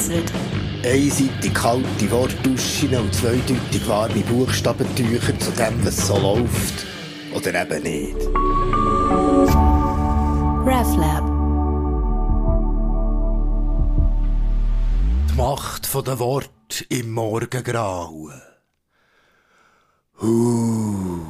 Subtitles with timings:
[0.00, 0.32] vereinzelt.
[0.84, 6.86] Einseitig kalte Wortduschen und zweideutig warme Buchstabentücher zu dem, was so läuft.
[7.34, 8.16] Oder eben nicht.
[10.66, 11.24] RefLab.
[15.30, 18.42] Die Macht der Wort im Morgengrauen.
[20.22, 21.20] Ooh,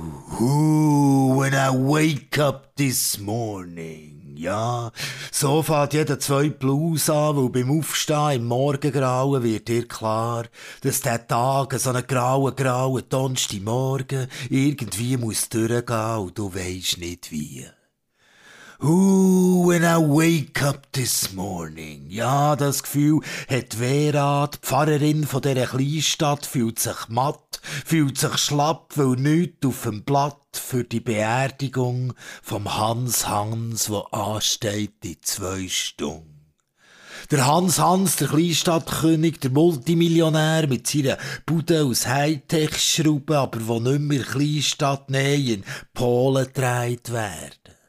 [0.41, 4.20] ooh, when I wake up this morning.
[4.37, 4.93] Ja,
[5.33, 10.45] so fährt jeder zwei Blues an, weil beim Aufstehen im Morgengrauen wird dir klar,
[10.83, 17.31] dass der Tag, so einen grauen, grauen Donnerstagmorgen irgendwie muss durchgehen und du weisst nicht
[17.31, 17.67] wie.
[18.83, 22.07] Ooh, when I wake up this morning.
[22.09, 28.39] Ja, das Gefühl hat Vera, die Pfarrerin von dieser Kleinstadt, fühlt sich matt, fühlt sich
[28.39, 35.17] schlapp, weil nichts auf dem Blatt für die Beerdigung vom Hans Hans, wo ansteht in
[35.21, 36.55] zwei Stunden.
[37.31, 44.01] Der Hans Hans, der Kleinstadtkönig, der Multimillionär mit seiner Bude aus Hightech-Schrauben, aber wo nicht
[44.01, 47.80] mehr Kleinstadt nähe in Polen gedreht werden.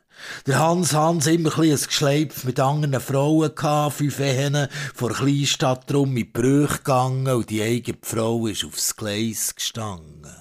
[0.48, 6.18] Der Hans Hans immer ein Geschleipf mit anderen Frauen gehabt, fünf Ehen vor Kleinstadt drum
[6.18, 10.34] in Brüche gegangen und die eigene Frau ist aufs Gleis gestanden.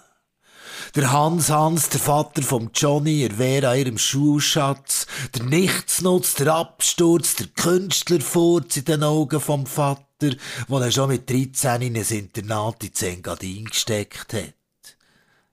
[0.95, 6.55] Der Hans Hans, der Vater vom Johnny, er wäre an ihrem Schulschatz, der Nichtsnutz, der
[6.55, 10.35] Absturz, der Künstlerfurz in den Augen vom Vater,
[10.67, 14.55] wo er schon mit 13 in ein Internat in Zengadin gesteckt hat.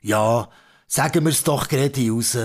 [0.01, 0.47] Ja,
[0.87, 2.37] sagen wir's doch gerade raus,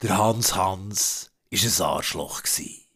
[0.00, 2.86] der Hans Hans ist ein Arschloch gsi.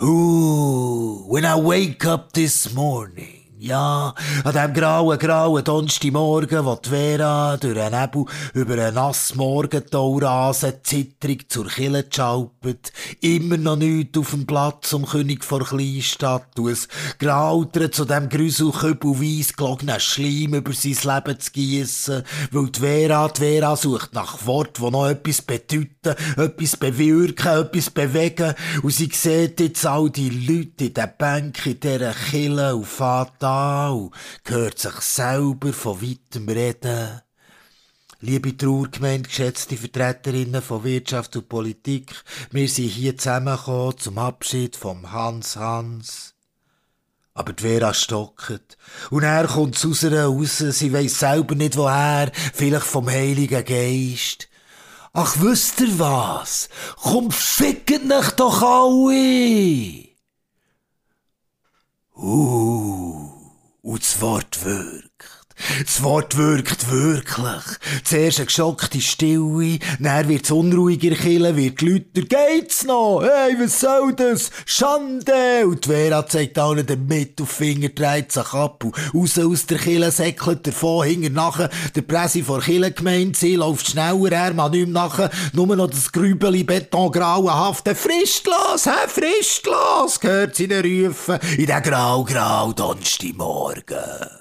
[0.00, 4.14] Ooh, when I wake up this morning, ja,
[4.44, 10.18] an dem grauen, grauen Donnerstagmorgen, wo die Vera durch einen Nebel über einen nassen Morgentau
[10.18, 16.58] rasen, zitterig zur Kille schalpet, immer noch nichts auf dem Platz um König vor Kleinstadt,
[16.58, 22.22] und es grautert zu dem Grüselkübel weiss gelogenen Schleim über sein Leben zu giessen,
[22.52, 27.90] weil die Vera, die Vera sucht nach Wort, wo noch etwas bedeuten, etwas bewirken, etwas
[27.90, 32.86] bewegen, und sie sieht jetzt all die Leute in den Bänken in dieser Kille und
[32.86, 34.10] fährt da
[34.44, 37.22] hört sich selber von weitem reden.
[38.20, 42.12] Liebe Trauergemeinde, geschätzte Vertreterinnen von Wirtschaft und Politik,
[42.50, 46.34] wir sind hier zusammengekommen zum Abschied vom Hans Hans.
[47.32, 48.76] Aber die Vera stockt.
[49.10, 54.48] Und er kommt aus ihr raus, sie weiss selber nicht woher, vielleicht vom Heiligen Geist.
[55.12, 56.68] Ach, wisst ihr was?
[56.96, 60.08] Komm, fickt nicht doch alle!
[62.16, 62.87] Uh.
[64.20, 64.64] Und
[65.84, 66.90] das Wort wirkt.
[66.90, 67.62] Wirklich.
[68.04, 73.22] Zuerst eine geschockte Stille, dann wird's unruhiger killen, wird lauter, geht's noch?
[73.22, 74.50] Hey, was soll das?
[74.64, 75.66] Schande!
[75.66, 80.66] Und Vera zeigt allen den Mittelfinger, dreht sich ab und raus aus der Kille, säckelt
[80.66, 85.30] davon, hinter nachher, der Presse vor Kille gemeint, sie läuft schneller, er mal nicht nachher,
[85.52, 91.82] nur noch das Grübeli betongrauenhafte, frischt los, hä, frischt los, gehört sie rufen, in den
[91.82, 94.37] grau-grau Donnerstagmorgen.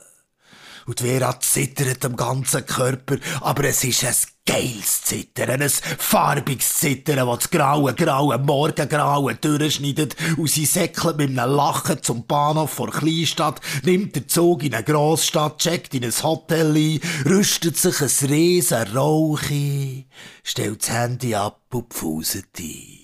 [0.87, 4.15] Und Vera zittert am ganzen Körper, aber es ist ein
[4.45, 11.37] geiles Zittern, ein farbiges Zittern, das das graue, graue Morgengrauen durchschneidet und sie säckelt mit
[11.37, 16.23] einem Lachen zum Bahnhof vor Kleinstadt, nimmt den Zug in eine Grossstadt, checkt in ein
[16.23, 20.05] Hotel ein, rüstet sich ein riesen Rauch ein,
[20.41, 22.96] stellt das Handy ab und pfuset ein.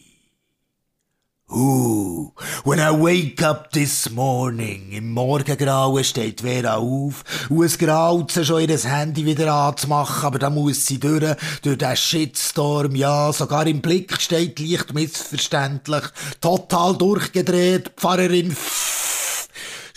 [1.55, 2.31] Uh,
[2.63, 7.23] when I wake up this morning, im Morgengrauen steht Vera auf.
[7.47, 11.77] Und es graut sie schon ihr Handy wieder anzumachen, aber da muss sie durch, durch
[11.77, 16.05] den Shitstorm, ja, sogar im Blick steht leicht missverständlich,
[16.41, 18.55] total durchgedreht, Pfarrerin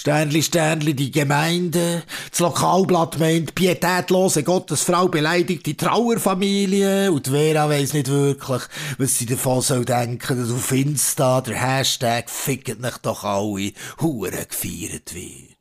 [0.06, 2.04] Sternli, Sternli, die Gemeinde.
[2.30, 7.10] Das Lokalblatt meint, pietätlose Gottesfrau beleidigt die Trauerfamilie.
[7.10, 8.62] Und Vera weiss nicht wirklich,
[8.98, 14.46] was sie davon soll denken, dass auf Insta der Hashtag Fickt nicht doch alle Huren
[14.48, 15.56] gefeiert wird.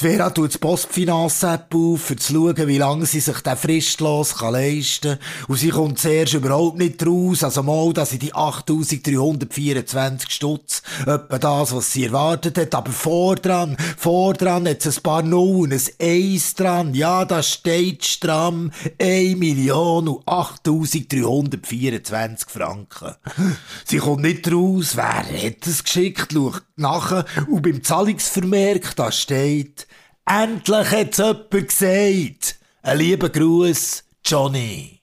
[0.00, 4.38] Die Vera tut das Postfinanz-App auf, um zu schauen, wie lange sie sich den fristlos
[4.38, 5.46] kann leisten kann.
[5.48, 7.44] Und sie kommt zuerst überhaupt nicht raus.
[7.44, 12.74] Also mal, dass sie die 8324 Stutz, etwa das, was sie erwartet hat.
[12.74, 16.94] Aber vor dran, vor dran hat es ein paar Nullen, ein Eins dran.
[16.94, 23.16] Ja, da steht stramm 1 Million und 8324 Franken.
[23.84, 24.92] Sie kommt nicht raus.
[24.94, 26.32] Wer hat es geschickt?
[26.32, 27.26] Schaut nachher.
[27.50, 29.86] Und beim Zahlungsvermerk, da steht,
[30.26, 32.58] Endlich hat's jemand gesagt.
[32.82, 34.99] Ein lieber Gruß, Johnny.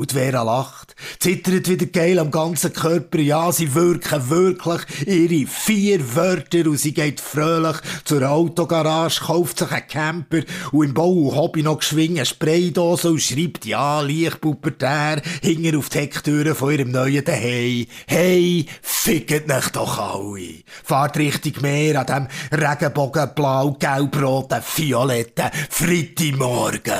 [0.00, 3.18] Und Vera lacht, zittert wieder geil am ganzen Körper.
[3.18, 9.70] Ja, sie wirken wirklich ihre vier Wörter und sie geht fröhlich zur Autogarage, kauft sich
[9.70, 10.40] einen Camper
[10.72, 15.90] und im Bau und Hobby noch geschwingen Spraydose und schreibt ja, leicht pubertär, hinger auf
[15.90, 20.62] die Hecktüre von ihrem neuen Hey, hey, fickt nicht doch alle.
[20.82, 22.06] Fahrt Richtung Meer an
[22.50, 26.94] dem Regenbogenblau, gelb-roten, violetten Freitagmorgen.